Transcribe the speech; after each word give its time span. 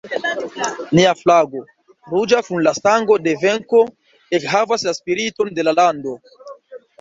Nia 0.99 1.09
flago, 1.17 1.59
ruĝa 2.13 2.39
kun 2.47 2.63
la 2.67 2.73
sango 2.77 3.19
de 3.27 3.35
venko, 3.43 3.83
ekhavas 4.39 4.87
la 4.89 4.95
spiriton 5.01 5.53
de 5.61 5.69
la 5.69 5.77
lando. 5.83 6.17